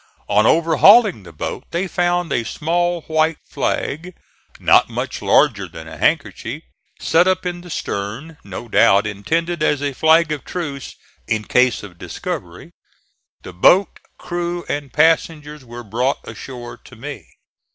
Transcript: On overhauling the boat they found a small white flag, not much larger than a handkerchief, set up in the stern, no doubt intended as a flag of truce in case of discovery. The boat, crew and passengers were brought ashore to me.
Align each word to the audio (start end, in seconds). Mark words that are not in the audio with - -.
On 0.27 0.47
overhauling 0.47 1.21
the 1.21 1.31
boat 1.31 1.65
they 1.69 1.87
found 1.87 2.33
a 2.33 2.43
small 2.43 3.01
white 3.03 3.37
flag, 3.47 4.15
not 4.59 4.89
much 4.89 5.21
larger 5.21 5.67
than 5.67 5.87
a 5.87 5.99
handkerchief, 5.99 6.63
set 6.99 7.27
up 7.27 7.45
in 7.45 7.61
the 7.61 7.69
stern, 7.69 8.39
no 8.43 8.67
doubt 8.67 9.05
intended 9.05 9.61
as 9.61 9.79
a 9.83 9.93
flag 9.93 10.31
of 10.31 10.43
truce 10.43 10.95
in 11.27 11.43
case 11.43 11.83
of 11.83 11.99
discovery. 11.99 12.71
The 13.43 13.53
boat, 13.53 13.99
crew 14.17 14.65
and 14.67 14.91
passengers 14.91 15.63
were 15.63 15.83
brought 15.83 16.27
ashore 16.27 16.77
to 16.77 16.95
me. 16.95 17.27